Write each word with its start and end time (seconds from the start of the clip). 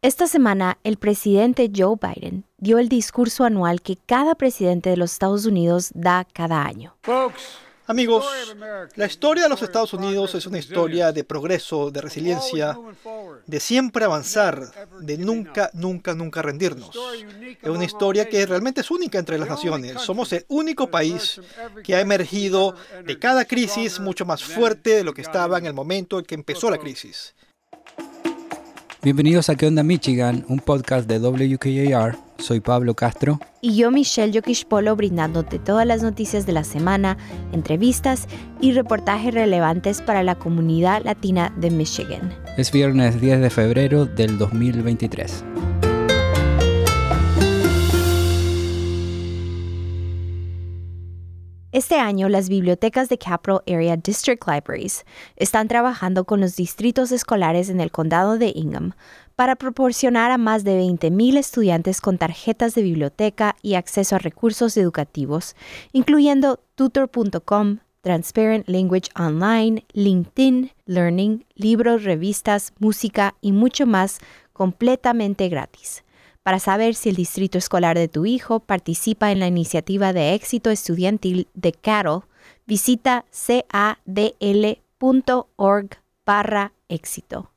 Esta 0.00 0.28
semana, 0.28 0.78
el 0.84 0.96
presidente 0.96 1.72
Joe 1.74 1.96
Biden 2.00 2.44
dio 2.58 2.78
el 2.78 2.88
discurso 2.88 3.42
anual 3.42 3.82
que 3.82 3.96
cada 3.96 4.36
presidente 4.36 4.90
de 4.90 4.96
los 4.96 5.10
Estados 5.12 5.44
Unidos 5.44 5.90
da 5.92 6.24
cada 6.32 6.64
año. 6.64 6.96
Amigos, 7.84 8.24
la 8.94 9.06
historia 9.06 9.42
de 9.42 9.48
los 9.48 9.60
Estados 9.60 9.92
Unidos 9.94 10.36
es 10.36 10.46
una 10.46 10.58
historia 10.58 11.10
de 11.10 11.24
progreso, 11.24 11.90
de 11.90 12.00
resiliencia, 12.00 12.78
de 13.44 13.58
siempre 13.58 14.04
avanzar, 14.04 14.70
de 15.00 15.18
nunca, 15.18 15.68
nunca, 15.72 16.14
nunca 16.14 16.42
rendirnos. 16.42 16.96
Es 17.60 17.68
una 17.68 17.84
historia 17.84 18.28
que 18.28 18.46
realmente 18.46 18.82
es 18.82 18.92
única 18.92 19.18
entre 19.18 19.36
las 19.36 19.48
naciones. 19.48 20.00
Somos 20.00 20.32
el 20.32 20.44
único 20.46 20.88
país 20.88 21.40
que 21.82 21.96
ha 21.96 22.00
emergido 22.00 22.76
de 23.04 23.18
cada 23.18 23.46
crisis 23.46 23.98
mucho 23.98 24.24
más 24.24 24.44
fuerte 24.44 24.90
de 24.90 25.02
lo 25.02 25.12
que 25.12 25.22
estaba 25.22 25.58
en 25.58 25.66
el 25.66 25.74
momento 25.74 26.20
en 26.20 26.24
que 26.24 26.36
empezó 26.36 26.70
la 26.70 26.78
crisis. 26.78 27.34
Bienvenidos 29.08 29.48
a 29.48 29.56
¿Qué 29.56 29.66
onda 29.66 29.82
Michigan? 29.82 30.44
Un 30.48 30.58
podcast 30.58 31.08
de 31.08 31.18
WKAR 31.18 32.18
soy 32.38 32.60
Pablo 32.60 32.94
Castro. 32.94 33.40
Y 33.60 33.74
yo, 33.76 33.90
Michelle 33.90 34.32
Yokish-Polo, 34.32 34.94
brindándote 34.96 35.58
todas 35.58 35.86
las 35.86 36.02
noticias 36.02 36.44
de 36.44 36.52
la 36.52 36.62
semana, 36.62 37.16
entrevistas 37.52 38.26
y 38.60 38.72
reportajes 38.72 39.34
relevantes 39.34 40.02
para 40.02 40.22
la 40.22 40.34
comunidad 40.34 41.02
latina 41.04 41.52
de 41.56 41.70
Michigan. 41.70 42.32
Es 42.56 42.70
viernes 42.70 43.20
10 43.20 43.40
de 43.40 43.50
febrero 43.50 44.04
del 44.04 44.36
2023. 44.36 45.42
Este 51.70 51.96
año, 51.96 52.30
las 52.30 52.48
bibliotecas 52.48 53.10
de 53.10 53.18
Capital 53.18 53.60
Area 53.66 53.98
District 53.98 54.42
Libraries 54.46 55.04
están 55.36 55.68
trabajando 55.68 56.24
con 56.24 56.40
los 56.40 56.56
distritos 56.56 57.12
escolares 57.12 57.68
en 57.68 57.82
el 57.82 57.90
condado 57.90 58.38
de 58.38 58.52
Ingham 58.54 58.92
para 59.36 59.54
proporcionar 59.54 60.30
a 60.30 60.38
más 60.38 60.64
de 60.64 60.80
20.000 60.80 61.36
estudiantes 61.36 62.00
con 62.00 62.16
tarjetas 62.16 62.74
de 62.74 62.80
biblioteca 62.80 63.54
y 63.60 63.74
acceso 63.74 64.16
a 64.16 64.18
recursos 64.18 64.78
educativos, 64.78 65.56
incluyendo 65.92 66.58
tutor.com, 66.74 67.80
Transparent 68.00 68.66
Language 68.66 69.10
Online, 69.14 69.84
LinkedIn, 69.92 70.70
Learning, 70.86 71.44
libros, 71.54 72.04
revistas, 72.04 72.72
música 72.78 73.34
y 73.42 73.52
mucho 73.52 73.86
más 73.86 74.20
completamente 74.54 75.50
gratis. 75.50 76.02
Para 76.48 76.60
saber 76.60 76.94
si 76.94 77.10
el 77.10 77.14
distrito 77.14 77.58
escolar 77.58 77.98
de 77.98 78.08
tu 78.08 78.24
hijo 78.24 78.60
participa 78.60 79.30
en 79.32 79.38
la 79.38 79.48
iniciativa 79.48 80.14
de 80.14 80.32
éxito 80.32 80.70
estudiantil 80.70 81.46
de 81.52 81.72
CADL, 81.72 82.22
visita 82.66 83.26
cadl.org 83.68 84.70
barra 86.24 86.72
éxito. 86.88 87.50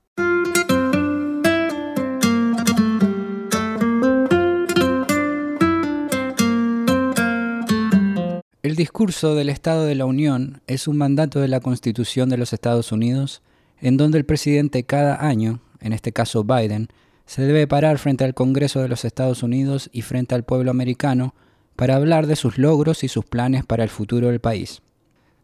El 8.61 8.75
discurso 8.75 9.35
del 9.35 9.47
Estado 9.47 9.85
de 9.85 9.95
la 9.95 10.03
Unión 10.03 10.61
es 10.67 10.89
un 10.89 10.97
mandato 10.97 11.39
de 11.39 11.47
la 11.47 11.61
Constitución 11.61 12.27
de 12.27 12.35
los 12.35 12.51
Estados 12.51 12.91
Unidos 12.91 13.41
en 13.79 13.95
donde 13.95 14.17
el 14.17 14.25
presidente 14.25 14.83
cada 14.83 15.25
año, 15.25 15.61
en 15.79 15.93
este 15.93 16.11
caso 16.11 16.43
Biden, 16.43 16.89
se 17.31 17.43
debe 17.43 17.65
parar 17.65 17.97
frente 17.97 18.25
al 18.25 18.33
Congreso 18.33 18.81
de 18.81 18.89
los 18.89 19.05
Estados 19.05 19.41
Unidos 19.41 19.89
y 19.93 20.01
frente 20.01 20.35
al 20.35 20.43
pueblo 20.43 20.69
americano 20.69 21.33
para 21.77 21.95
hablar 21.95 22.27
de 22.27 22.35
sus 22.35 22.57
logros 22.57 23.05
y 23.05 23.07
sus 23.07 23.23
planes 23.23 23.65
para 23.65 23.85
el 23.85 23.89
futuro 23.89 24.27
del 24.27 24.41
país. 24.41 24.81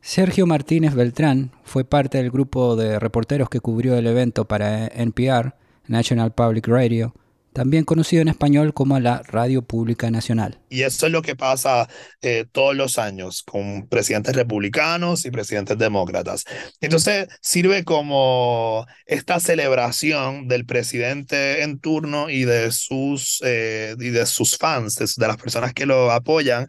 Sergio 0.01 0.45
Martínez 0.45 0.95
Beltrán 0.95 1.51
fue 1.63 1.85
parte 1.85 2.17
del 2.17 2.29
grupo 2.29 2.75
de 2.75 2.99
reporteros 2.99 3.47
que 3.47 3.61
cubrió 3.61 3.95
el 3.95 4.05
evento 4.05 4.43
para 4.43 4.87
NPR, 4.87 5.53
National 5.87 6.33
Public 6.33 6.67
Radio, 6.67 7.13
también 7.57 7.85
conocido 7.85 8.21
en 8.21 8.27
español 8.27 8.71
como 8.75 8.99
la 8.99 9.23
Radio 9.23 9.63
Pública 9.63 10.11
Nacional. 10.11 10.59
Y 10.69 10.83
eso 10.83 11.07
es 11.07 11.11
lo 11.11 11.23
que 11.23 11.35
pasa 11.35 11.89
eh, 12.21 12.45
todos 12.51 12.75
los 12.75 12.99
años 12.99 13.41
con 13.41 13.87
presidentes 13.87 14.35
republicanos 14.35 15.25
y 15.25 15.31
presidentes 15.31 15.75
demócratas. 15.75 16.45
Entonces 16.81 17.27
sirve 17.41 17.83
como 17.83 18.85
esta 19.07 19.39
celebración 19.39 20.47
del 20.47 20.67
presidente 20.67 21.63
en 21.63 21.79
turno 21.79 22.29
y 22.29 22.45
de 22.45 22.71
sus, 22.71 23.41
eh, 23.43 23.95
y 23.97 24.09
de 24.09 24.27
sus 24.27 24.55
fans, 24.55 24.95
de 24.95 25.27
las 25.27 25.37
personas 25.37 25.73
que 25.73 25.87
lo 25.87 26.11
apoyan, 26.11 26.67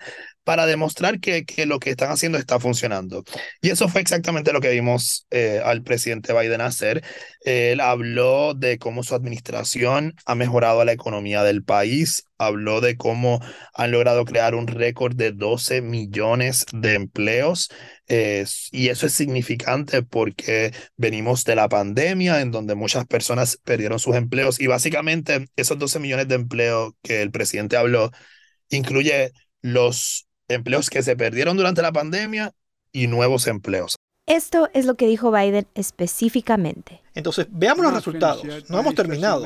para 0.49 0.65
demostrar 0.65 1.21
que, 1.21 1.45
que, 1.45 1.67
lo 1.67 1.79
que 1.79 1.91
están 1.91 2.11
haciendo 2.11 2.39
está 2.39 2.59
funcionando. 2.59 3.23
Y 3.61 3.69
eso 3.69 3.87
fue 3.87 4.01
exactamente 4.01 4.51
lo 4.55 4.63
que 4.63 4.71
vimos 4.71 5.27
eh, 5.31 5.61
al 5.63 5.83
presidente 5.83 6.33
Biden 6.33 6.63
hacer. 6.63 7.05
Él 7.43 7.81
habló 7.81 8.55
de 8.55 8.79
cómo 8.79 9.03
su 9.03 9.15
administración 9.15 10.15
ha 10.25 10.35
mejorado 10.35 10.83
la 10.87 10.93
economía 10.93 11.43
del 11.43 11.65
país, 11.65 12.25
habló 12.39 12.81
de 12.81 12.97
cómo 12.97 13.41
han 13.75 13.91
logrado 13.91 14.25
crear 14.25 14.55
un 14.55 14.69
récord 14.69 15.15
de 15.15 15.33
12 15.33 15.83
millones 15.83 16.65
de 16.73 16.95
empleos. 16.95 17.69
y 18.09 18.89
eso 18.89 19.05
es 19.05 19.13
significante 19.13 20.03
porque 20.03 20.73
venimos 20.97 21.45
de 21.45 21.57
la 21.57 21.69
pandemia 21.69 22.41
en 22.41 22.53
donde 22.53 22.75
muchas 22.75 23.05
personas 23.07 23.59
perdieron 23.65 23.99
sus 23.99 24.17
empleos 24.17 24.61
y 24.61 24.67
básicamente 24.67 25.45
esos 25.57 25.79
12 25.79 25.99
millones 25.99 26.27
de 26.27 26.37
empleos 26.37 26.95
que 27.03 27.21
el 27.21 27.31
presidente 27.31 27.77
habló 27.77 28.11
incluye 28.71 29.33
los 29.61 30.28
empleos 30.49 30.91
que 30.91 31.03
se 31.03 31.17
perdieron 31.17 31.57
durante 31.57 31.83
la 31.83 31.93
pandemia 31.93 32.53
y 32.93 33.07
nuevos 33.07 33.47
empleos. 33.47 33.97
Esto 34.27 34.69
es 34.75 34.85
lo 34.85 34.97
que 34.97 35.07
dijo 35.07 35.33
Biden 35.33 35.67
específicamente. 35.75 37.01
Entonces, 37.15 37.47
veamos 37.51 37.83
los 37.85 37.95
resultados. 37.95 38.45
No 38.69 38.79
hemos 38.79 38.95
terminado. 38.95 39.41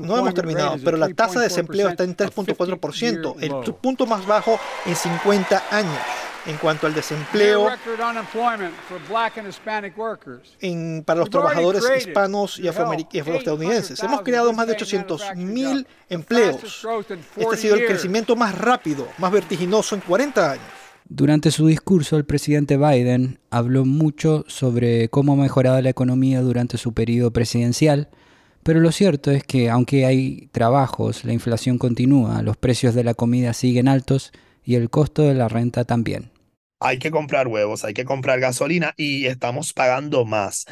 No 0.00 0.18
hemos 0.18 0.34
terminado, 0.34 0.76
pero 0.84 0.96
la 0.96 1.08
tasa 1.10 1.38
de 1.38 1.46
desempleo 1.46 1.88
está 1.88 2.02
en 2.02 2.16
3.4%, 2.16 3.36
el 3.40 3.74
punto 3.74 4.06
más 4.06 4.26
bajo 4.26 4.58
en 4.84 4.96
50 4.96 5.62
años 5.70 6.17
en 6.48 6.56
cuanto 6.56 6.86
al 6.86 6.94
desempleo 6.94 7.68
para 11.04 11.20
los 11.20 11.30
trabajadores 11.30 11.84
hispanos 11.98 12.58
y 12.58 12.66
afroestadounidenses. 12.68 14.02
Hemos 14.02 14.22
creado 14.22 14.52
más 14.52 14.66
de 14.66 14.76
800.000 14.76 15.86
empleos. 16.08 16.86
Este 17.36 17.54
ha 17.54 17.56
sido 17.56 17.76
el 17.76 17.86
crecimiento 17.86 18.34
más 18.34 18.56
rápido, 18.56 19.06
más 19.18 19.30
vertiginoso 19.30 19.94
en 19.94 20.00
40 20.00 20.52
años. 20.52 20.64
Durante 21.10 21.50
su 21.50 21.66
discurso, 21.66 22.16
el 22.16 22.24
presidente 22.24 22.76
Biden 22.76 23.38
habló 23.50 23.84
mucho 23.84 24.44
sobre 24.46 25.08
cómo 25.08 25.34
ha 25.34 25.36
mejorado 25.36 25.80
la 25.80 25.88
economía 25.90 26.42
durante 26.42 26.76
su 26.76 26.92
periodo 26.92 27.30
presidencial, 27.30 28.08
pero 28.62 28.80
lo 28.80 28.92
cierto 28.92 29.30
es 29.30 29.42
que 29.44 29.70
aunque 29.70 30.04
hay 30.04 30.48
trabajos, 30.52 31.24
la 31.24 31.32
inflación 31.32 31.78
continúa, 31.78 32.42
los 32.42 32.56
precios 32.58 32.94
de 32.94 33.04
la 33.04 33.14
comida 33.14 33.54
siguen 33.54 33.88
altos 33.88 34.32
y 34.64 34.74
el 34.74 34.90
costo 34.90 35.22
de 35.22 35.32
la 35.32 35.48
renta 35.48 35.84
también. 35.86 36.30
Hay 36.80 36.98
que 36.98 37.10
comprar 37.10 37.48
huevos, 37.48 37.84
hay 37.84 37.94
que 37.94 38.04
comprar 38.04 38.40
gasolina 38.40 38.94
y 38.96 39.26
estamos 39.26 39.72
pagando 39.72 40.24
más. 40.24 40.64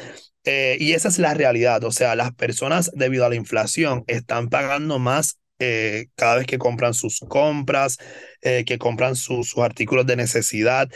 Eh, 0.45 0.77
y 0.79 0.93
esa 0.93 1.09
es 1.09 1.19
la 1.19 1.33
realidad, 1.33 1.83
o 1.83 1.91
sea, 1.91 2.15
las 2.15 2.33
personas 2.33 2.89
debido 2.93 3.25
a 3.25 3.29
la 3.29 3.35
inflación 3.35 4.05
están 4.07 4.47
pagando 4.49 4.97
más 4.99 5.39
eh, 5.59 6.07
cada 6.15 6.37
vez 6.37 6.47
que 6.47 6.57
compran 6.57 6.93
sus 6.93 7.19
compras, 7.19 7.97
eh, 8.41 8.63
que 8.65 8.77
compran 8.77 9.15
sus 9.15 9.57
artículos 9.57 10.05
de 10.05 10.15
necesidad. 10.15 10.89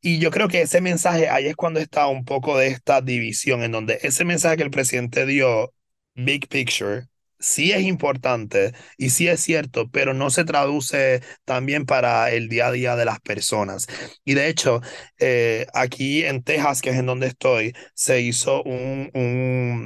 Y 0.00 0.18
yo 0.18 0.30
creo 0.30 0.48
que 0.48 0.62
ese 0.62 0.80
mensaje, 0.82 1.28
ahí 1.30 1.46
es 1.46 1.56
cuando 1.56 1.80
está 1.80 2.06
un 2.08 2.24
poco 2.24 2.58
de 2.58 2.68
esta 2.68 3.00
división, 3.00 3.62
en 3.62 3.72
donde 3.72 3.98
ese 4.02 4.24
mensaje 4.24 4.58
que 4.58 4.62
el 4.64 4.70
presidente 4.70 5.26
dio, 5.26 5.72
Big 6.14 6.48
Picture, 6.48 7.06
sí 7.44 7.72
es 7.72 7.82
importante 7.82 8.72
y 8.96 9.10
sí 9.10 9.28
es 9.28 9.40
cierto, 9.40 9.90
pero 9.90 10.14
no 10.14 10.30
se 10.30 10.44
traduce 10.44 11.22
también 11.44 11.84
para 11.86 12.30
el 12.30 12.48
día 12.48 12.68
a 12.68 12.72
día 12.72 12.96
de 12.96 13.04
las 13.04 13.20
personas. 13.20 13.86
Y 14.24 14.34
de 14.34 14.48
hecho, 14.48 14.80
eh, 15.18 15.66
aquí 15.74 16.24
en 16.24 16.42
Texas, 16.42 16.80
que 16.82 16.90
es 16.90 16.96
en 16.96 17.06
donde 17.06 17.26
estoy, 17.28 17.74
se 17.94 18.20
hizo 18.22 18.62
un, 18.62 19.10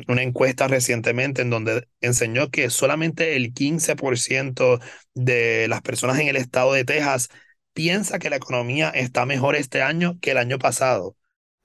una 0.08 0.22
encuesta 0.22 0.68
recientemente 0.68 1.42
en 1.42 1.50
donde 1.50 1.88
enseñó 2.00 2.50
que 2.50 2.70
solamente 2.70 3.36
el 3.36 3.53
15% 3.54 4.80
de 5.15 5.66
las 5.68 5.83
personas 5.83 6.18
en 6.21 6.28
el 6.28 6.36
estado 6.36 6.72
de 6.72 6.84
Texas 6.84 7.28
piensa 7.72 8.18
que 8.18 8.30
la 8.30 8.36
economía 8.36 8.91
está 8.91 9.27
mejor 9.27 9.56
este 9.56 9.83
año 9.83 10.18
que 10.21 10.30
el 10.33 10.38
año 10.38 10.59
pasado. 10.59 11.16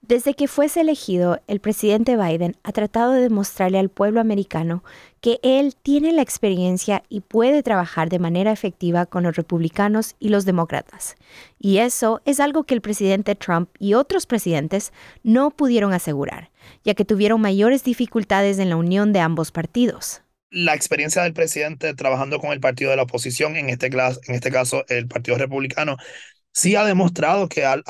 Desde 0.02 0.34
que 0.34 0.48
fuese 0.48 0.82
elegido, 0.82 1.40
el 1.46 1.60
presidente 1.60 2.16
Biden 2.16 2.56
ha 2.62 2.72
tratado 2.72 3.12
de 3.12 3.22
demostrarle 3.22 3.78
al 3.78 3.88
pueblo 3.88 4.20
americano 4.20 4.84
que 5.24 5.40
él 5.42 5.74
tiene 5.74 6.12
la 6.12 6.20
experiencia 6.20 7.02
y 7.08 7.22
puede 7.22 7.62
trabajar 7.62 8.10
de 8.10 8.18
manera 8.18 8.52
efectiva 8.52 9.06
con 9.06 9.22
los 9.22 9.34
republicanos 9.36 10.16
y 10.20 10.28
los 10.28 10.44
demócratas. 10.44 11.16
Y 11.58 11.78
eso 11.78 12.20
es 12.26 12.40
algo 12.40 12.64
que 12.64 12.74
el 12.74 12.82
presidente 12.82 13.34
Trump 13.34 13.70
y 13.78 13.94
otros 13.94 14.26
presidentes 14.26 14.92
no 15.22 15.50
pudieron 15.50 15.94
asegurar, 15.94 16.50
ya 16.84 16.92
que 16.92 17.06
tuvieron 17.06 17.40
mayores 17.40 17.84
dificultades 17.84 18.58
en 18.58 18.68
la 18.68 18.76
unión 18.76 19.14
de 19.14 19.20
ambos 19.20 19.50
partidos 19.50 20.20
la 20.50 20.74
experiencia 20.74 21.22
del 21.22 21.32
presidente 21.32 21.94
trabajando 21.94 22.38
con 22.38 22.52
el 22.52 22.60
partido 22.60 22.90
de 22.92 22.96
la 22.96 23.02
oposición, 23.02 23.56
en 23.56 23.70
este, 23.70 23.86
en 23.86 24.34
este 24.34 24.52
caso 24.52 24.84
el 24.88 25.08
Partido 25.08 25.36
Republicano, 25.36 25.96
sí 26.52 26.76
ha 26.76 26.84
demostrado 26.84 27.48
que 27.48 27.64
ha, 27.64 27.82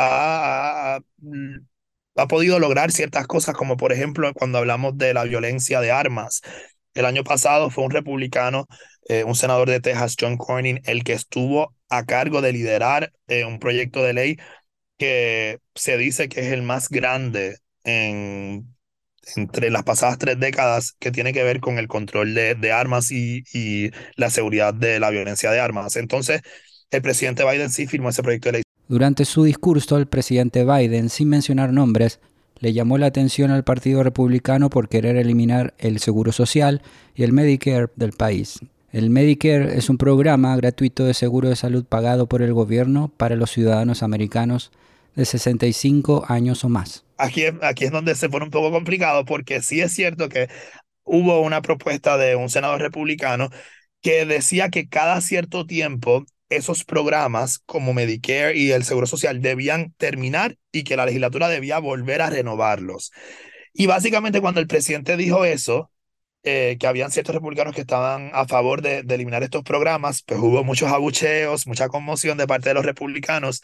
ha 2.17 2.27
podido 2.27 2.59
lograr 2.59 2.91
ciertas 2.91 3.27
cosas, 3.27 3.55
como 3.55 3.77
por 3.77 3.93
ejemplo 3.93 4.33
cuando 4.33 4.57
hablamos 4.57 4.97
de 4.97 5.13
la 5.13 5.25
violencia 5.25 5.83
de 5.83 5.91
armas. 5.93 6.41
El 6.95 7.07
año 7.07 7.25
pasado 7.25 7.71
fue 7.71 7.85
un 7.85 7.91
republicano, 7.91 8.67
eh, 9.09 9.25
un 9.25 9.35
senador 9.35 9.69
de 9.69 9.81
Texas, 9.81 10.17
John 10.19 10.37
Cornyn, 10.37 10.81
el 10.85 11.03
que 11.03 11.13
estuvo 11.13 11.75
a 11.89 12.05
cargo 12.05 12.41
de 12.41 12.53
liderar 12.53 13.13
eh, 13.27 13.45
un 13.45 13.59
proyecto 13.59 14.03
de 14.03 14.13
ley 14.13 14.37
que 14.97 15.59
se 15.75 15.97
dice 15.99 16.29
que 16.29 16.41
es 16.41 16.53
el 16.53 16.63
más 16.63 16.89
grande 16.89 17.57
en, 17.83 18.75
entre 19.37 19.71
las 19.71 19.83
pasadas 19.83 20.19
tres 20.19 20.39
décadas 20.39 20.95
que 21.01 21.11
tiene 21.11 21.33
que 21.33 21.43
ver 21.43 21.61
con 21.61 21.79
el 21.79 21.89
control 21.89 22.35
de, 22.35 22.55
de 22.55 22.73
armas 22.73 23.11
y, 23.11 23.43
y 23.53 23.91
la 24.17 24.31
seguridad 24.31 24.73
de 24.73 25.01
la 25.01 25.11
violencia 25.11 25.51
de 25.51 25.59
armas. 25.59 25.97
Entonces, 25.97 26.43
el 26.91 27.03
presidente 27.03 27.45
Biden 27.45 27.71
sí 27.71 27.89
firmó 27.89 28.11
ese 28.11 28.23
proyecto 28.23 28.51
de 28.51 28.53
ley. 28.53 28.63
Durante 28.87 29.25
su 29.25 29.43
discurso, 29.45 29.97
el 29.97 30.07
presidente 30.07 30.65
Biden, 30.65 31.09
sin 31.09 31.29
mencionar 31.29 31.73
nombres, 31.73 32.21
le 32.59 32.73
llamó 32.73 32.99
la 32.99 33.07
atención 33.07 33.51
al 33.51 33.65
Partido 33.65 34.03
Republicano 34.03 34.71
por 34.71 34.89
querer 34.89 35.17
eliminar 35.17 35.75
el 35.79 35.99
Seguro 35.99 36.33
Social 36.33 36.83
y 37.15 37.23
el 37.23 37.33
Medicare 37.33 37.89
del 37.97 38.13
país. 38.13 38.61
El 38.93 39.11
Medicare 39.11 39.77
es 39.77 39.91
un 39.91 39.99
programa 39.99 40.55
gratuito 40.57 41.05
de 41.05 41.15
seguro 41.15 41.49
de 41.49 41.57
salud 41.57 41.85
pagado 41.85 42.29
por 42.29 42.43
el 42.43 42.53
gobierno 42.53 43.11
para 43.17 43.35
los 43.35 43.51
ciudadanos 43.51 44.03
americanos 44.05 44.71
de 45.17 45.25
65 45.25 46.25
años 46.29 46.65
o 46.65 46.69
más. 46.69 47.05
Aquí, 47.17 47.43
es 47.45 47.91
donde 47.91 48.15
se 48.15 48.29
pone 48.29 48.45
un 48.45 48.51
poco 48.51 48.71
complicado 48.71 49.25
porque 49.25 49.63
sí 49.63 49.81
es 49.81 49.93
cierto 49.93 50.29
que 50.29 50.49
hubo 51.05 51.41
una 51.41 51.63
propuesta 51.63 52.17
de 52.17 52.37
un 52.37 52.51
senador 52.51 52.81
republicano 52.81 53.51
que 54.01 54.27
decía 54.27 54.69
que 54.69 54.89
cada 54.89 55.21
cierto 55.21 55.67
tiempo 55.67 56.25
esos 56.49 56.85
programas 56.85 57.59
como 57.67 57.95
Medicare 57.95 58.57
y 58.57 58.73
el 58.73 58.85
Seguro 58.85 59.07
Social 59.07 59.41
debían 59.41 59.93
terminar 59.97 60.57
y 60.73 60.85
que 60.85 60.97
la 60.97 61.07
legislatura 61.07 61.49
debía 61.49 61.79
volver 61.79 62.23
a 62.23 62.31
renovarlos. 62.31 63.13
Y 63.73 63.87
básicamente 63.87 64.41
cuando 64.41 64.61
el 64.61 64.67
presidente 64.67 65.17
dijo 65.17 65.45
eso, 65.45 65.91
eh, 66.45 66.77
que 66.79 66.87
habían 66.87 67.11
ciertos 67.11 67.35
republicanos 67.35 67.75
que 67.75 67.81
estaban 67.81 68.31
a 68.35 68.47
favor 68.47 68.83
de, 68.83 69.03
de, 69.03 69.15
eliminar 69.15 69.43
estos 69.43 69.63
programas, 69.63 70.23
pues 70.23 70.39
hubo 70.41 70.63
muchos 70.63 70.93
abucheos, 70.93 71.67
mucha 71.67 71.89
conmoción 71.89 72.37
de 72.37 72.47
parte 72.47 72.69
de 72.69 72.75
los 72.75 72.85
republicanos, 72.85 73.63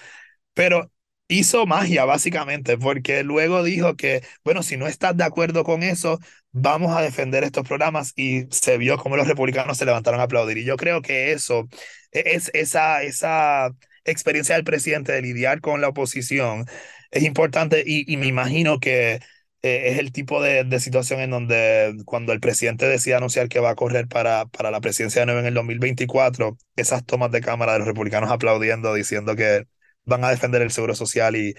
pero 0.55 0.91
hizo 1.31 1.67
magia 1.67 2.05
básicamente, 2.05 2.77
porque 2.79 3.23
luego 3.25 3.63
dijo 3.63 3.97
que, 3.97 4.23
bueno, 4.45 4.63
si 4.63 4.77
no 4.77 4.87
estás 4.87 5.17
de 5.17 5.25
acuerdo 5.25 5.65
con 5.65 5.83
eso, 5.83 6.19
vamos 6.53 6.97
a 6.97 7.03
defender 7.03 7.45
estos 7.45 7.67
programas 7.67 8.13
y 8.17 8.47
se 8.51 8.79
vio 8.79 8.99
como 8.99 9.17
los 9.17 9.29
republicanos 9.29 9.79
se 9.79 9.85
levantaron 9.87 10.21
a 10.21 10.25
aplaudir. 10.25 10.59
Y 10.59 10.65
yo 10.65 10.77
creo 10.77 11.03
que 11.03 11.33
eso 11.33 11.69
es 12.13 12.51
esa, 12.55 13.03
esa 13.03 13.71
experiencia 14.05 14.57
del 14.57 14.65
presidente 14.65 15.13
de 15.13 15.23
lidiar 15.23 15.61
con 15.61 15.81
la 15.81 15.89
oposición 15.89 16.67
es 17.11 17.23
importante 17.25 17.83
y, 17.87 18.13
y 18.13 18.17
me 18.17 18.27
imagino 18.27 18.79
que 18.81 19.21
eh, 19.63 19.91
es 19.91 19.99
el 19.99 20.13
tipo 20.13 20.43
de, 20.43 20.65
de, 20.65 20.81
situación 20.81 21.21
en 21.21 21.31
donde 21.31 21.95
cuando 22.07 22.33
el 22.33 22.41
presidente 22.41 22.87
decide 22.87 23.15
anunciar 23.17 23.49
que 23.49 23.61
va 23.61 23.71
a 23.71 23.75
correr 23.75 24.09
para, 24.09 24.47
para 24.47 24.71
la 24.71 24.81
presidencia 24.81 25.21
de 25.23 25.27
nuevo 25.27 25.41
en 25.41 25.47
el 25.47 25.55
2024, 25.55 26.57
esas 26.77 27.05
tomas 27.05 27.31
de 27.31 27.41
cámara 27.43 27.75
de 27.75 27.81
los 27.81 27.89
republicanos 27.89 28.31
aplaudiendo, 28.31 28.95
diciendo 28.95 29.37
que 29.37 29.67
van 30.05 30.25
a 30.25 30.31
defender 30.31 30.63
el 30.63 30.71
seguro 30.71 30.95
social 30.95 31.37
y, 31.37 31.55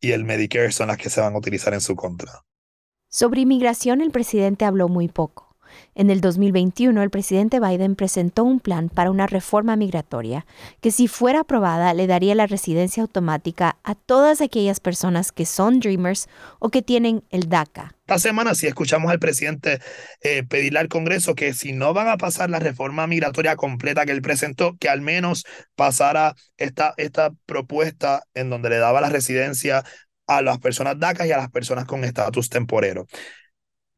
el 0.00 0.24
Medicare 0.24 0.70
son 0.70 0.88
las 0.88 0.98
que 0.98 1.10
se 1.10 1.20
van 1.20 1.34
a 1.34 1.38
utilizar 1.38 1.74
en 1.74 1.80
su 1.80 1.96
contra. 1.96 2.44
Sobre 3.08 3.40
inmigración 3.40 4.00
el 4.00 4.12
presidente 4.12 4.64
habló 4.64 4.88
muy 4.88 5.08
poco. 5.08 5.45
En 5.94 6.10
el 6.10 6.20
2021, 6.20 7.02
el 7.02 7.10
presidente 7.10 7.60
Biden 7.60 7.96
presentó 7.96 8.44
un 8.44 8.60
plan 8.60 8.88
para 8.88 9.10
una 9.10 9.26
reforma 9.26 9.76
migratoria 9.76 10.46
que 10.80 10.90
si 10.90 11.08
fuera 11.08 11.40
aprobada 11.40 11.94
le 11.94 12.06
daría 12.06 12.34
la 12.34 12.46
residencia 12.46 13.02
automática 13.02 13.78
a 13.82 13.94
todas 13.94 14.40
aquellas 14.40 14.80
personas 14.80 15.32
que 15.32 15.46
son 15.46 15.80
Dreamers 15.80 16.28
o 16.58 16.68
que 16.68 16.82
tienen 16.82 17.24
el 17.30 17.48
DACA. 17.48 17.94
Esta 18.00 18.18
semana 18.18 18.54
sí 18.54 18.66
escuchamos 18.66 19.10
al 19.10 19.18
presidente 19.18 19.80
eh, 20.20 20.44
pedirle 20.44 20.78
al 20.78 20.88
Congreso 20.88 21.34
que 21.34 21.52
si 21.54 21.72
no 21.72 21.92
van 21.92 22.08
a 22.08 22.16
pasar 22.16 22.50
la 22.50 22.60
reforma 22.60 23.06
migratoria 23.06 23.56
completa 23.56 24.06
que 24.06 24.12
él 24.12 24.22
presentó, 24.22 24.76
que 24.78 24.88
al 24.88 25.00
menos 25.00 25.44
pasara 25.74 26.34
esta, 26.56 26.94
esta 26.98 27.32
propuesta 27.46 28.22
en 28.34 28.50
donde 28.50 28.70
le 28.70 28.78
daba 28.78 29.00
la 29.00 29.08
residencia 29.08 29.82
a 30.26 30.42
las 30.42 30.58
personas 30.58 30.98
DACA 30.98 31.26
y 31.26 31.32
a 31.32 31.36
las 31.38 31.50
personas 31.50 31.84
con 31.84 32.04
estatus 32.04 32.48
temporero. 32.48 33.06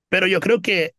Pero 0.09 0.27
yo 0.27 0.41
creo 0.41 0.63
que 0.63 0.95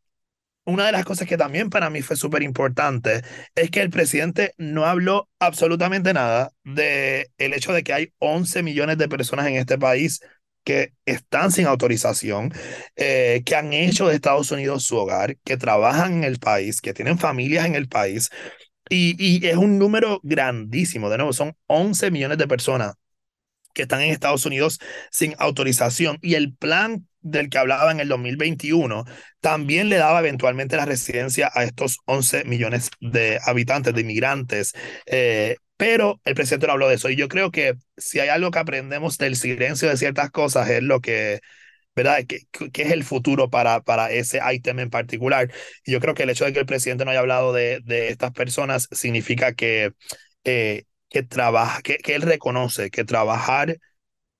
una 0.66 0.86
de 0.86 0.92
las 0.92 1.06
cosas 1.06 1.28
que 1.28 1.38
también 1.38 1.70
para 1.70 1.90
mí 1.90 2.02
fue 2.02 2.16
súper 2.16 2.44
importante 2.44 3.22
es 3.56 3.72
que 3.72 3.82
el 3.82 3.90
presidente 3.90 4.54
no 4.58 4.86
habló 4.86 5.30
absolutamente 5.40 6.14
nada 6.14 6.52
de 6.64 7.32
el 7.38 7.54
hecho 7.54 7.74
de 7.74 7.84
que 7.84 7.94
hay 7.94 8.14
11 8.20 8.62
millones 8.64 8.98
de 8.98 9.10
personas 9.10 9.48
en 9.48 9.56
este 9.56 9.78
país 9.78 10.22
que 10.64 10.94
están 11.06 11.52
sin 11.52 11.66
autorización, 11.66 12.54
eh, 12.96 13.42
que 13.46 13.56
han 13.56 13.74
hecho 13.74 14.08
de 14.08 14.16
Estados 14.16 14.52
Unidos 14.52 14.84
su 14.86 14.98
hogar, 14.98 15.38
que 15.44 15.58
trabajan 15.58 16.14
en 16.16 16.24
el 16.26 16.38
país, 16.40 16.82
que 16.82 16.94
tienen 16.94 17.18
familias 17.18 17.66
en 17.66 17.76
el 17.76 17.88
país. 17.88 18.30
Y, 18.90 19.16
y 19.20 19.46
es 19.48 19.58
un 19.58 19.80
número 19.80 20.20
grandísimo, 20.24 21.10
de 21.10 21.18
nuevo, 21.18 21.34
son 21.34 21.56
11 21.68 22.12
millones 22.12 22.38
de 22.38 22.48
personas 22.48 22.96
que 23.74 23.84
están 23.84 24.02
en 24.02 24.12
Estados 24.12 24.46
Unidos 24.46 24.80
sin 25.12 25.36
autorización. 25.40 26.20
Y 26.22 26.36
el 26.36 26.56
plan 26.56 27.09
del 27.22 27.50
que 27.50 27.58
hablaba 27.58 27.92
en 27.92 28.00
el 28.00 28.08
2021 28.08 29.06
también 29.42 29.90
le 29.90 29.98
daba 29.98 30.20
eventualmente 30.20 30.78
la 30.78 30.86
residencia 30.86 31.52
a 31.54 31.64
estos 31.64 32.00
11 32.06 32.46
millones 32.46 32.90
de 33.00 33.40
habitantes, 33.46 33.94
de 33.94 34.02
inmigrantes. 34.02 34.74
Eh, 35.06 35.58
pero 35.78 36.20
el 36.26 36.36
presidente 36.36 36.68
no 36.68 36.74
habló 36.74 36.90
de 36.90 36.96
eso. 36.96 37.10
Y 37.10 37.16
yo 37.16 37.30
creo 37.30 37.52
que 37.52 37.76
si 37.98 38.20
hay 38.20 38.30
algo 38.30 38.52
que 38.52 38.60
aprendemos 38.60 39.18
del 39.18 39.36
silencio 39.38 39.90
de 39.90 39.98
ciertas 39.98 40.30
cosas 40.32 40.70
es 40.70 40.84
lo 40.84 41.00
que, 41.00 41.40
¿verdad? 41.96 42.26
¿Qué, 42.28 42.48
es 42.74 42.92
el 42.92 43.04
futuro 43.04 43.50
para, 43.50 43.82
para 43.82 44.12
ese 44.12 44.42
ítem 44.54 44.80
en 44.80 44.90
particular? 44.90 45.52
Y 45.86 45.92
yo 45.94 46.00
creo 46.02 46.14
que 46.16 46.24
el 46.24 46.30
hecho 46.32 46.46
de 46.46 46.54
que 46.54 46.60
el 46.60 46.66
presidente 46.66 47.06
no 47.06 47.12
haya 47.12 47.22
hablado 47.22 47.54
de, 47.54 47.80
de 47.86 48.10
estas 48.10 48.32
personas 48.32 48.88
significa 48.92 49.54
que, 49.54 49.92
eh, 50.44 50.84
que, 51.10 51.24
trabaja, 51.24 51.82
que, 51.82 51.98
que 51.98 52.16
él 52.16 52.24
reconoce 52.24 52.90
que 52.92 53.06
trabajar 53.06 53.78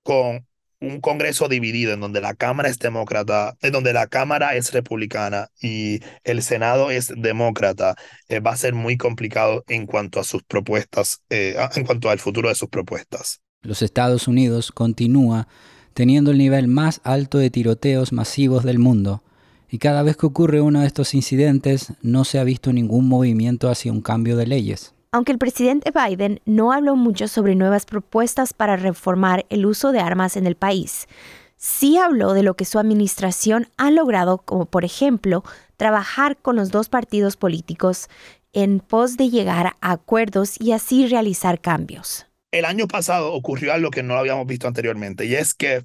con 0.02 0.46
un 0.80 1.00
Congreso 1.00 1.48
dividido 1.48 1.92
en 1.92 2.00
donde 2.00 2.20
la 2.20 2.34
Cámara 2.34 2.68
es 2.68 2.78
demócrata, 2.78 3.56
en 3.60 3.72
donde 3.72 3.92
la 3.92 4.06
Cámara 4.06 4.56
es 4.56 4.72
republicana 4.72 5.48
y 5.60 6.00
el 6.24 6.42
Senado 6.42 6.90
es 6.90 7.12
demócrata, 7.16 7.96
eh, 8.28 8.40
va 8.40 8.52
a 8.52 8.56
ser 8.56 8.74
muy 8.74 8.96
complicado 8.96 9.62
en 9.68 9.86
cuanto 9.86 10.20
a 10.20 10.24
sus 10.24 10.42
propuestas, 10.42 11.22
eh, 11.28 11.56
en 11.74 11.84
cuanto 11.84 12.08
al 12.10 12.18
futuro 12.18 12.48
de 12.48 12.54
sus 12.54 12.68
propuestas. 12.68 13.40
Los 13.62 13.82
Estados 13.82 14.26
Unidos 14.26 14.72
continúa 14.72 15.48
teniendo 15.92 16.30
el 16.30 16.38
nivel 16.38 16.66
más 16.66 17.00
alto 17.04 17.38
de 17.38 17.50
tiroteos 17.50 18.12
masivos 18.12 18.64
del 18.64 18.78
mundo, 18.78 19.22
y 19.68 19.78
cada 19.78 20.02
vez 20.02 20.16
que 20.16 20.26
ocurre 20.26 20.60
uno 20.60 20.80
de 20.80 20.86
estos 20.86 21.14
incidentes 21.14 21.92
no 22.02 22.24
se 22.24 22.38
ha 22.38 22.44
visto 22.44 22.72
ningún 22.72 23.06
movimiento 23.06 23.68
hacia 23.68 23.92
un 23.92 24.00
cambio 24.00 24.36
de 24.36 24.46
leyes. 24.46 24.94
Aunque 25.12 25.32
el 25.32 25.38
presidente 25.38 25.90
Biden 25.90 26.40
no 26.44 26.72
habló 26.72 26.94
mucho 26.94 27.26
sobre 27.26 27.56
nuevas 27.56 27.84
propuestas 27.84 28.52
para 28.52 28.76
reformar 28.76 29.44
el 29.50 29.66
uso 29.66 29.90
de 29.90 29.98
armas 29.98 30.36
en 30.36 30.46
el 30.46 30.54
país, 30.54 31.08
sí 31.56 31.98
habló 31.98 32.32
de 32.32 32.44
lo 32.44 32.54
que 32.54 32.64
su 32.64 32.78
administración 32.78 33.66
ha 33.76 33.90
logrado, 33.90 34.38
como 34.38 34.66
por 34.66 34.84
ejemplo 34.84 35.42
trabajar 35.76 36.36
con 36.36 36.54
los 36.54 36.70
dos 36.70 36.88
partidos 36.88 37.36
políticos 37.36 38.08
en 38.52 38.78
pos 38.78 39.16
de 39.16 39.30
llegar 39.30 39.74
a 39.80 39.92
acuerdos 39.92 40.60
y 40.60 40.72
así 40.72 41.08
realizar 41.08 41.60
cambios. 41.60 42.26
El 42.52 42.64
año 42.64 42.86
pasado 42.86 43.32
ocurrió 43.32 43.72
algo 43.72 43.90
que 43.90 44.04
no 44.04 44.14
habíamos 44.14 44.46
visto 44.46 44.68
anteriormente 44.68 45.24
y 45.24 45.34
es 45.34 45.54
que 45.54 45.84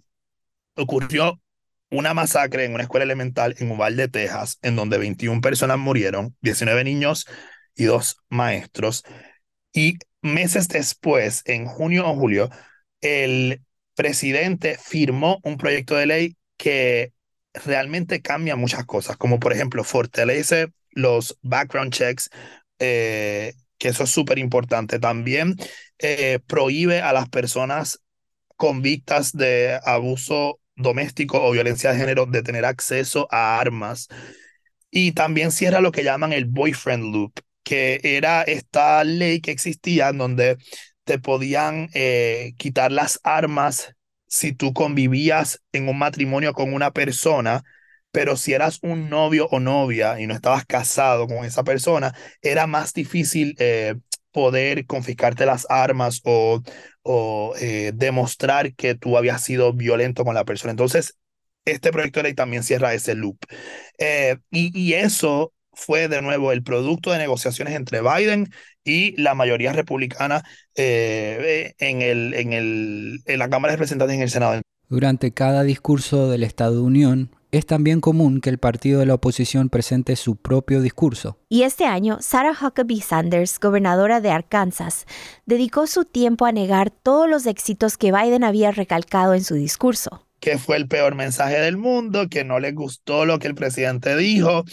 ocurrió 0.75 1.41
una 1.89 2.13
masacre 2.13 2.65
en 2.65 2.75
una 2.75 2.84
escuela 2.84 3.05
elemental 3.05 3.55
en 3.58 3.72
Uvalde, 3.72 4.08
Texas, 4.08 4.60
en 4.62 4.75
donde 4.75 5.00
21 5.00 5.41
personas 5.41 5.79
murieron, 5.79 6.36
19 6.41 6.84
niños 6.84 7.25
y 7.75 7.86
dos 7.86 8.17
maestros. 8.29 9.03
Y 9.74 9.96
meses 10.22 10.67
después, 10.67 11.41
en 11.46 11.65
junio 11.67 12.10
o 12.10 12.15
julio, 12.15 12.50
el 13.01 13.62
presidente 13.96 14.77
firmó 14.82 15.39
un 15.44 15.58
proyecto 15.58 15.96
de 15.96 16.05
ley 16.05 16.38
que 16.58 17.13
realmente 17.53 18.22
cambia 18.22 18.55
muchas 18.55 18.86
cosas, 18.86 19.17
como 19.17 19.39
por 19.39 19.53
ejemplo 19.53 19.84
fortalece 19.84 20.67
los 20.91 21.38
background 21.41 21.94
checks, 21.94 22.29
eh, 22.79 23.53
que 23.77 23.89
eso 23.89 24.03
es 24.03 24.10
súper 24.10 24.39
importante. 24.39 25.00
También 25.00 25.55
eh, 26.00 26.39
prohíbe 26.48 27.01
a 27.01 27.13
las 27.13 27.29
personas 27.29 28.01
convictas 28.55 29.34
de 29.34 29.79
abuso 29.84 30.60
doméstico 30.75 31.44
o 31.44 31.51
violencia 31.51 31.91
de 31.91 32.00
género 32.00 32.25
de 32.25 32.44
tener 32.44 32.65
acceso 32.65 33.27
a 33.32 33.60
armas. 33.60 34.08
Y 34.89 35.12
también 35.12 35.51
cierra 35.51 35.82
lo 35.82 35.91
que 35.91 36.03
llaman 36.03 36.34
el 36.34 36.46
boyfriend 36.46 37.13
loop, 37.13 37.39
que 37.65 38.00
era 38.03 38.43
esta 38.43 39.03
ley 39.05 39.41
que 39.41 39.51
existía 39.51 40.10
en 40.12 40.19
donde 40.19 40.57
te 41.05 41.19
podían 41.19 41.89
eh, 41.95 42.53
quitar 42.57 42.91
las 42.93 43.19
armas 43.24 43.95
si 44.27 44.53
tú 44.53 44.74
convivías 44.74 45.62
en 45.74 45.89
un 45.89 46.00
matrimonio 46.00 46.53
con 46.53 46.74
una 46.74 46.91
persona, 46.91 47.63
pero 48.12 48.38
si 48.38 48.53
eras 48.53 48.79
un 48.81 49.10
novio 49.10 49.48
o 49.51 49.60
novia 49.60 50.19
y 50.19 50.27
no 50.27 50.34
estabas 50.34 50.65
casado 50.65 51.27
con 51.27 51.45
esa 51.45 51.63
persona, 51.63 52.13
era 52.41 52.67
más 52.67 52.93
difícil 52.93 53.55
eh, 53.60 53.95
poder 54.31 54.86
confiscarte 54.86 55.45
las 55.45 55.65
armas 55.69 56.22
o, 56.25 56.62
o 57.03 57.53
eh, 57.60 57.91
demostrar 57.95 58.74
que 58.75 58.95
tú 58.95 59.17
habías 59.17 59.43
sido 59.43 59.74
violento 59.74 60.24
con 60.25 60.36
la 60.36 60.45
persona. 60.45 60.72
Entonces, 60.72 61.17
este 61.65 61.91
proyecto 61.91 62.19
de 62.19 62.24
ley 62.25 62.34
también 62.36 62.63
cierra 62.63 62.93
ese 62.93 63.15
loop. 63.15 63.38
y, 64.51 64.72
y 64.79 64.93
eso 64.93 65.53
fue 65.75 66.08
de 66.08 66.22
nuevo 66.22 66.51
el 66.51 66.63
producto 66.63 67.12
de 67.12 67.17
negociaciones 67.17 67.75
entre 67.75 68.01
Biden 68.01 68.50
y 68.84 69.20
la 69.22 69.36
mayoría 69.36 69.74
republicana 69.74 70.44
eh, 70.75 71.74
en, 71.79 72.01
el, 72.01 72.34
en, 72.34 72.53
el, 72.53 73.20
en 73.25 73.39
la 73.39 73.50
Cámara 73.50 73.72
de 73.72 73.77
Representantes 73.77 74.15
y 74.15 74.17
en 74.17 74.24
el 74.24 74.29
Senado. 74.29 74.62
Durante 74.88 75.32
cada 75.32 75.63
discurso 75.63 76.29
del 76.29 76.44
Estado 76.44 76.75
de 76.75 76.82
Unión, 76.82 77.32
es 77.51 77.65
también 77.65 78.01
común 78.01 78.41
que 78.41 78.50
el 78.50 78.58
partido 78.58 79.00
de 79.00 79.05
la 79.05 79.13
oposición 79.13 79.70
presente 79.70 80.15
su 80.17 80.36
propio 80.36 80.82
discurso. 80.82 81.38
Y 81.48 81.63
este 81.63 81.86
año, 81.86 82.17
Sarah 82.20 82.51
Huckabee 82.51 83.01
Sanders, 83.01 83.60
gobernadora 83.60 84.20
de 84.20 84.29
Arkansas, 84.29 85.05
dedicó 85.46 85.88
su 85.88 86.03
tiempo 86.03 86.46
a 86.46 86.51
negar 86.51 86.91
todos 86.91 87.29
los 87.29 87.46
éxitos 87.46 87.98
que 87.98 88.12
Biden 88.12 88.44
había 88.44 88.72
recalcado 88.72 89.34
en 89.34 89.44
su 89.44 89.55
discurso. 89.55 90.27
Que 90.41 90.58
fue 90.58 90.75
el 90.75 90.88
peor 90.88 91.15
mensaje 91.15 91.58
del 91.60 91.77
mundo, 91.77 92.27
que 92.29 92.44
no 92.44 92.60
le 92.60 92.74
gustó 92.74 93.25
lo 93.25 93.39
que 93.39 93.48
el 93.48 93.55
presidente 93.55 94.17
dijo, 94.17 94.65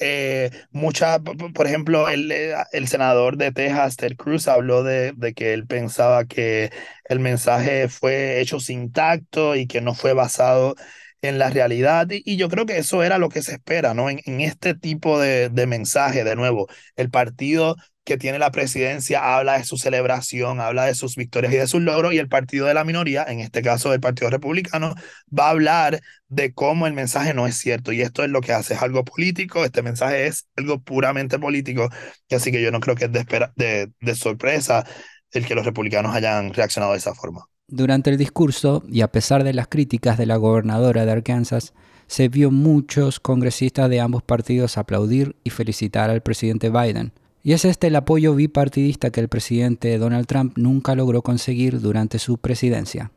eh, 0.00 0.50
mucha, 0.70 1.20
por 1.20 1.66
ejemplo, 1.66 2.08
el, 2.08 2.32
eh, 2.32 2.54
el, 2.72 2.88
senador 2.88 3.36
de 3.36 3.52
Texas, 3.52 3.96
Ted 3.96 4.16
Cruz, 4.16 4.48
habló 4.48 4.82
de, 4.82 5.12
de, 5.16 5.34
que 5.34 5.52
él 5.52 5.66
pensaba 5.66 6.24
que 6.24 6.70
el 7.04 7.20
mensaje 7.20 7.88
fue 7.88 8.40
hecho 8.40 8.60
sin 8.60 8.92
tacto 8.92 9.56
y 9.56 9.66
que 9.66 9.80
no 9.80 9.94
fue 9.94 10.12
basado 10.14 10.74
en 11.22 11.38
la 11.38 11.50
realidad. 11.50 12.08
Y, 12.10 12.36
yo 12.36 12.48
creo 12.48 12.66
que 12.66 12.78
eso 12.78 13.02
era 13.02 13.18
lo 13.18 13.28
que 13.28 13.42
se 13.42 13.52
espera, 13.52 13.94
¿no? 13.94 14.10
En, 14.10 14.20
en 14.24 14.40
este 14.40 14.74
tipo 14.74 15.20
de, 15.20 15.48
de 15.50 15.66
mensaje, 15.66 16.24
de 16.24 16.36
nuevo, 16.36 16.66
el 16.96 17.10
partido 17.10 17.76
que 18.04 18.16
tiene 18.16 18.38
la 18.38 18.50
presidencia 18.50 19.36
habla 19.36 19.58
de 19.58 19.64
su 19.64 19.76
celebración, 19.76 20.60
habla 20.60 20.86
de 20.86 20.94
sus 20.94 21.16
victorias 21.16 21.52
y 21.52 21.56
de 21.56 21.66
sus 21.66 21.82
logros, 21.82 22.12
y 22.14 22.18
el 22.18 22.28
partido 22.28 22.66
de 22.66 22.74
la 22.74 22.84
minoría, 22.84 23.24
en 23.24 23.40
este 23.40 23.62
caso 23.62 23.92
el 23.92 24.00
Partido 24.00 24.30
Republicano, 24.30 24.94
va 25.36 25.48
a 25.48 25.50
hablar 25.50 26.00
de 26.28 26.52
cómo 26.54 26.86
el 26.86 26.94
mensaje 26.94 27.34
no 27.34 27.46
es 27.46 27.56
cierto. 27.56 27.92
Y 27.92 28.00
esto 28.02 28.24
es 28.24 28.30
lo 28.30 28.40
que 28.40 28.52
hace, 28.52 28.74
es 28.74 28.82
algo 28.82 29.04
político, 29.04 29.64
este 29.64 29.82
mensaje 29.82 30.26
es 30.26 30.46
algo 30.56 30.80
puramente 30.80 31.38
político, 31.38 31.88
así 32.30 32.50
que 32.50 32.62
yo 32.62 32.70
no 32.70 32.80
creo 32.80 32.96
que 32.96 33.04
es 33.04 33.12
de, 33.12 33.24
de, 33.56 33.92
de 34.00 34.14
sorpresa 34.14 34.84
el 35.32 35.46
que 35.46 35.54
los 35.54 35.64
republicanos 35.64 36.14
hayan 36.14 36.52
reaccionado 36.52 36.92
de 36.92 36.98
esa 36.98 37.14
forma. 37.14 37.46
Durante 37.68 38.10
el 38.10 38.16
discurso, 38.16 38.82
y 38.88 39.02
a 39.02 39.12
pesar 39.12 39.44
de 39.44 39.54
las 39.54 39.68
críticas 39.68 40.18
de 40.18 40.26
la 40.26 40.36
gobernadora 40.36 41.04
de 41.04 41.12
Arkansas, 41.12 41.72
se 42.08 42.28
vio 42.28 42.50
muchos 42.50 43.20
congresistas 43.20 43.88
de 43.88 44.00
ambos 44.00 44.24
partidos 44.24 44.76
aplaudir 44.76 45.36
y 45.44 45.50
felicitar 45.50 46.10
al 46.10 46.22
presidente 46.22 46.68
Biden. 46.68 47.12
Y 47.42 47.52
es 47.54 47.64
este 47.64 47.86
el 47.86 47.96
apoyo 47.96 48.34
bipartidista 48.34 49.10
que 49.10 49.20
el 49.20 49.28
presidente 49.28 49.96
Donald 49.98 50.26
Trump 50.26 50.58
nunca 50.58 50.94
logró 50.94 51.22
conseguir 51.22 51.80
durante 51.80 52.18
su 52.18 52.36
presidencia. 52.36 53.10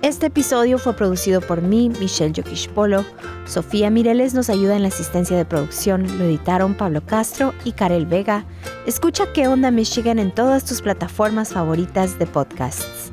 Este 0.00 0.26
episodio 0.26 0.78
fue 0.78 0.94
producido 0.94 1.40
por 1.40 1.62
mí, 1.62 1.90
Michelle 2.00 2.42
Polo. 2.74 3.04
Sofía 3.44 3.90
Mireles 3.90 4.34
nos 4.34 4.50
ayuda 4.50 4.76
en 4.76 4.82
la 4.82 4.88
asistencia 4.88 5.36
de 5.36 5.44
producción. 5.44 6.06
Lo 6.18 6.24
editaron 6.24 6.74
Pablo 6.74 7.04
Castro 7.04 7.52
y 7.64 7.72
Karel 7.72 8.06
Vega. 8.06 8.46
Escucha 8.86 9.32
¿Qué 9.32 9.48
onda 9.48 9.70
Michigan 9.70 10.18
en 10.18 10.32
todas 10.32 10.64
tus 10.64 10.80
plataformas 10.80 11.52
favoritas 11.52 12.18
de 12.18 12.26
podcasts. 12.26 13.12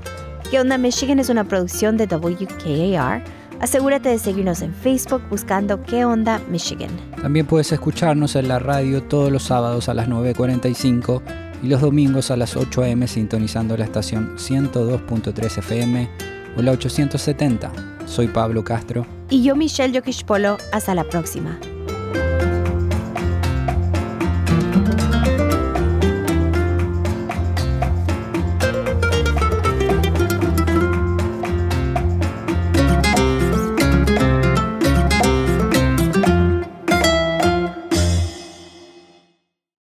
¿Qué 0.49 0.59
onda 0.59 0.77
Michigan 0.77 1.19
es 1.19 1.29
una 1.29 1.47
producción 1.47 1.97
de 1.97 2.05
WKAR. 2.05 3.23
Asegúrate 3.59 4.07
de 4.07 4.19
seguirnos 4.19 4.61
en 4.61 4.73
Facebook 4.73 5.21
buscando 5.29 5.83
¿Qué 5.83 6.05
onda 6.05 6.41
Michigan? 6.49 6.89
También 7.21 7.45
puedes 7.45 7.71
escucharnos 7.71 8.35
en 8.37 8.47
la 8.47 8.57
radio 8.57 9.03
todos 9.03 9.31
los 9.31 9.43
sábados 9.43 9.89
a 9.89 9.93
las 9.93 10.07
9.45 10.07 11.21
y 11.61 11.67
los 11.67 11.81
domingos 11.81 12.31
a 12.31 12.37
las 12.37 12.55
8 12.55 12.83
am 12.83 13.05
sintonizando 13.05 13.75
la 13.75 13.83
estación 13.83 14.37
102.3 14.37 15.57
FM 15.57 16.09
o 16.57 16.61
la 16.61 16.71
870. 16.71 17.71
Soy 18.05 18.27
Pablo 18.27 18.63
Castro. 18.63 19.05
Y 19.29 19.43
yo 19.43 19.55
Michelle 19.57 20.01
Polo. 20.25 20.57
Hasta 20.71 20.95
la 20.95 21.03
próxima. 21.03 21.59